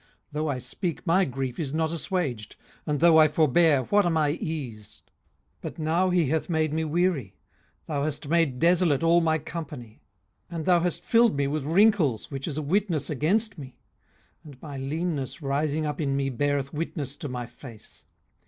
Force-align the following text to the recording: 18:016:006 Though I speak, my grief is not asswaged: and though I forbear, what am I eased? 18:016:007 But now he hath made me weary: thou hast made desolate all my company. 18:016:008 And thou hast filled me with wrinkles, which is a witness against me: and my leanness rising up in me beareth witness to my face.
18:016:006 0.29 0.29
Though 0.31 0.47
I 0.47 0.57
speak, 0.57 1.05
my 1.05 1.25
grief 1.25 1.59
is 1.59 1.73
not 1.75 1.91
asswaged: 1.91 2.55
and 2.87 3.01
though 3.01 3.19
I 3.19 3.27
forbear, 3.27 3.83
what 3.83 4.03
am 4.03 4.17
I 4.17 4.29
eased? 4.31 5.03
18:016:007 5.61 5.61
But 5.61 5.77
now 5.77 6.09
he 6.09 6.25
hath 6.29 6.49
made 6.49 6.73
me 6.73 6.83
weary: 6.85 7.35
thou 7.85 8.01
hast 8.05 8.27
made 8.27 8.57
desolate 8.57 9.03
all 9.03 9.21
my 9.21 9.37
company. 9.37 10.01
18:016:008 10.49 10.55
And 10.55 10.65
thou 10.65 10.79
hast 10.79 11.03
filled 11.03 11.37
me 11.37 11.45
with 11.45 11.65
wrinkles, 11.65 12.31
which 12.31 12.47
is 12.47 12.57
a 12.57 12.63
witness 12.63 13.11
against 13.11 13.59
me: 13.59 13.77
and 14.43 14.59
my 14.59 14.75
leanness 14.77 15.43
rising 15.43 15.85
up 15.85 16.01
in 16.01 16.15
me 16.17 16.29
beareth 16.31 16.73
witness 16.73 17.15
to 17.17 17.29
my 17.29 17.45
face. 17.45 18.05